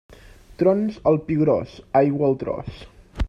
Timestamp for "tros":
2.45-2.83